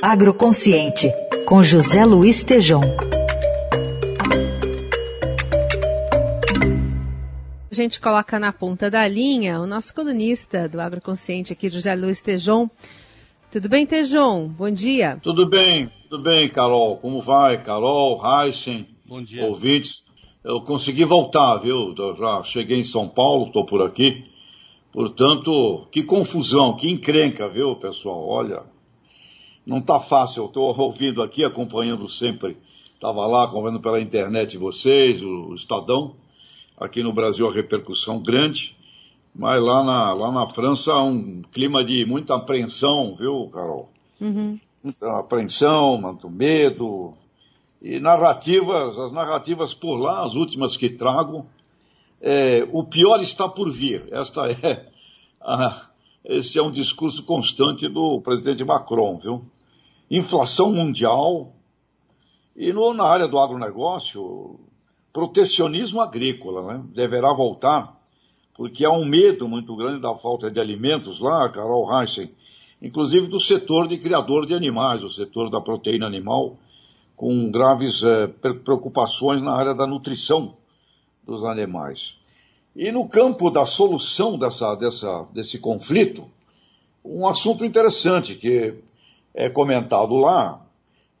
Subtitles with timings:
[0.00, 1.08] Agroconsciente,
[1.46, 2.80] com José Luiz Tejom.
[7.70, 12.20] A gente coloca na ponta da linha o nosso colunista do Agroconsciente aqui, José Luiz
[12.20, 12.68] Tejon.
[13.50, 14.48] Tudo bem, Tejon?
[14.48, 15.18] Bom dia.
[15.22, 16.96] Tudo bem, tudo bem, Carol.
[16.96, 19.44] Como vai, Carol, Heisen, Bom dia.
[19.44, 20.04] ouvintes?
[20.44, 21.94] Eu consegui voltar, viu?
[21.96, 24.24] Eu já cheguei em São Paulo, estou por aqui.
[24.90, 28.26] Portanto, que confusão, que encrenca, viu, pessoal?
[28.28, 28.62] Olha,
[29.66, 30.42] não está fácil.
[30.42, 32.56] Eu estou ouvindo aqui, acompanhando sempre.
[32.94, 36.14] Estava lá acompanhando pela internet vocês, o Estadão.
[36.78, 38.76] Aqui no Brasil a repercussão grande.
[39.34, 43.88] Mas lá na, lá na França um clima de muita apreensão, viu, Carol?
[44.20, 44.58] Uhum.
[44.82, 47.14] Muita apreensão, muito medo.
[47.80, 51.46] E narrativas, as narrativas por lá, as últimas que trago,
[52.20, 54.06] é, o pior está por vir.
[54.12, 54.86] Esta é
[55.40, 55.86] a,
[56.24, 59.44] esse é um discurso constante do presidente Macron, viu?
[60.10, 61.52] Inflação mundial
[62.54, 64.60] e no, na área do agronegócio,
[65.12, 66.84] protecionismo agrícola, né?
[66.94, 68.00] Deverá voltar,
[68.54, 72.30] porque há um medo muito grande da falta de alimentos lá, Carol Heisen,
[72.80, 76.56] inclusive do setor de criador de animais, o setor da proteína animal,
[77.16, 78.26] com graves eh,
[78.64, 80.56] preocupações na área da nutrição
[81.24, 82.16] dos animais.
[82.74, 86.26] E no campo da solução dessa, dessa, desse conflito,
[87.04, 88.74] um assunto interessante que
[89.34, 90.64] é comentado lá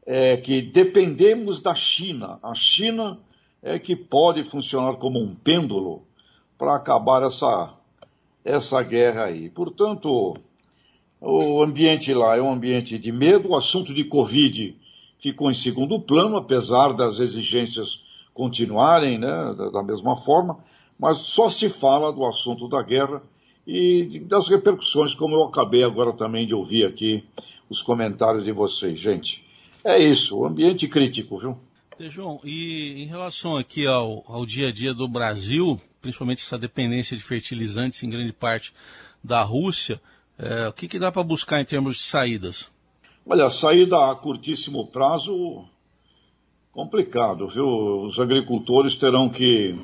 [0.06, 2.38] é que dependemos da China.
[2.42, 3.18] A China
[3.62, 6.02] é que pode funcionar como um pêndulo
[6.56, 7.74] para acabar essa,
[8.44, 9.50] essa guerra aí.
[9.50, 10.34] Portanto,
[11.20, 14.76] o ambiente lá é um ambiente de medo, o assunto de Covid
[15.18, 18.02] ficou em segundo plano, apesar das exigências
[18.34, 20.58] continuarem né, da mesma forma,
[21.02, 23.20] mas só se fala do assunto da guerra
[23.66, 27.24] e das repercussões, como eu acabei agora também de ouvir aqui
[27.68, 29.00] os comentários de vocês.
[29.00, 29.44] Gente,
[29.82, 31.58] é isso, o ambiente crítico, viu?
[31.98, 37.16] João, e em relação aqui ao, ao dia a dia do Brasil, principalmente essa dependência
[37.16, 38.72] de fertilizantes em grande parte
[39.24, 40.00] da Rússia,
[40.38, 42.70] é, o que, que dá para buscar em termos de saídas?
[43.26, 45.64] Olha, saída a curtíssimo prazo,
[46.70, 48.04] complicado, viu?
[48.04, 49.74] Os agricultores terão que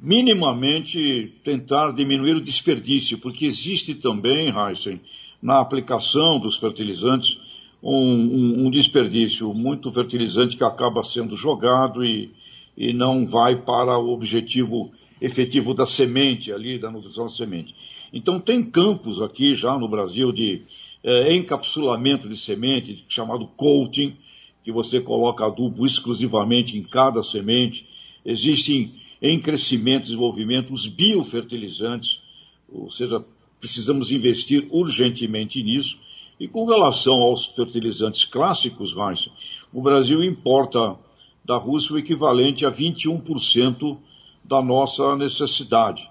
[0.00, 5.00] minimamente tentar diminuir o desperdício, porque existe também, Heisen,
[5.42, 7.38] na aplicação dos fertilizantes,
[7.82, 12.30] um, um, um, desperdício, muito fertilizante que acaba sendo jogado e,
[12.76, 17.74] e não vai para o objetivo efetivo da semente ali, da nutrição da semente.
[18.12, 20.62] Então tem campos aqui já no Brasil de
[21.02, 24.16] é, encapsulamento de semente, chamado coating,
[24.62, 27.86] que você coloca adubo exclusivamente em cada semente.
[28.24, 32.20] Existem em crescimento e desenvolvimento os biofertilizantes,
[32.68, 33.24] ou seja,
[33.60, 35.98] precisamos investir urgentemente nisso.
[36.38, 39.28] E com relação aos fertilizantes clássicos, Heinz,
[39.72, 40.96] o Brasil importa
[41.44, 43.98] da Rússia o equivalente a 21%
[44.44, 46.08] da nossa necessidade.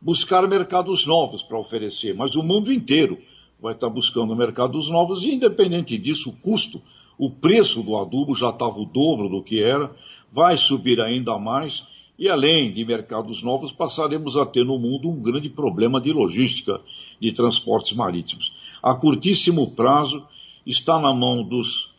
[0.00, 3.18] Buscar mercados novos para oferecer, mas o mundo inteiro
[3.60, 6.82] vai estar buscando mercados novos e, independente disso, o custo,
[7.18, 9.94] o preço do adubo já estava o dobro do que era,
[10.32, 11.84] vai subir ainda mais
[12.20, 16.78] e, além de mercados novos, passaremos a ter no mundo um grande problema de logística
[17.18, 18.52] de transportes marítimos.
[18.82, 20.22] A curtíssimo prazo,
[20.66, 21.90] está na mão dos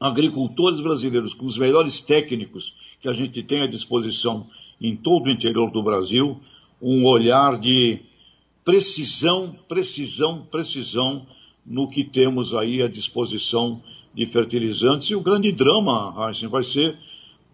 [0.00, 4.46] agricultores brasileiros com os melhores técnicos que a gente tem à disposição
[4.80, 6.40] em todo o interior do Brasil,
[6.80, 8.00] um olhar de
[8.64, 11.26] precisão, precisão, precisão
[11.66, 13.82] no que temos aí à disposição
[14.14, 15.10] de fertilizantes.
[15.10, 16.96] E o grande drama, Heisen, vai ser,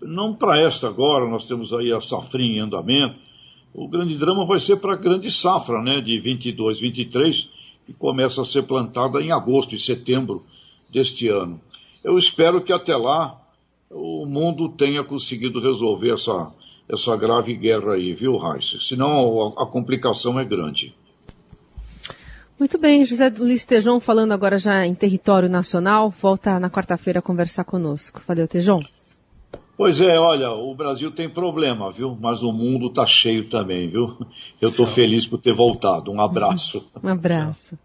[0.06, 3.16] não para esta agora, nós temos aí a safrinha em andamento,
[3.72, 7.48] o grande drama vai ser para a grande safra, né, de 22, 23,
[7.86, 10.44] que começa a ser plantada em agosto e setembro
[10.90, 11.60] deste ano.
[12.02, 13.40] Eu espero que até lá
[13.90, 16.52] o mundo tenha conseguido resolver essa,
[16.88, 18.78] essa grave guerra aí, viu, Raíssa?
[18.80, 20.94] Senão a, a complicação é grande.
[22.58, 27.22] Muito bem, José Luiz Tejon falando agora já em território nacional, volta na quarta-feira a
[27.22, 28.22] conversar conosco.
[28.26, 28.78] Valeu, Tejon.
[29.76, 32.16] Pois é, olha, o Brasil tem problema, viu?
[32.20, 34.16] Mas o mundo tá cheio também, viu?
[34.60, 36.12] Eu estou feliz por ter voltado.
[36.12, 36.84] Um abraço.
[37.02, 37.76] um abraço.